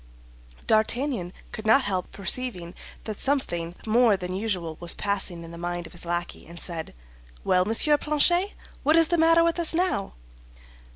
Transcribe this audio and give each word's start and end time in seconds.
D'Artagnan 0.65 1.31
could 1.51 1.67
not 1.67 1.83
help 1.83 2.11
perceiving 2.11 2.73
that 3.03 3.19
something 3.19 3.75
more 3.85 4.17
than 4.17 4.33
usual 4.33 4.75
was 4.79 4.95
passing 4.95 5.43
in 5.43 5.51
the 5.51 5.59
mind 5.59 5.85
of 5.85 5.91
his 5.93 6.05
lackey 6.05 6.47
and 6.47 6.59
said, 6.59 6.95
"Well, 7.43 7.65
Monsieur 7.65 7.99
Planchet, 7.99 8.55
what 8.81 8.95
is 8.95 9.09
the 9.09 9.19
matter 9.19 9.43
with 9.43 9.59
us 9.59 9.75
now?" 9.75 10.15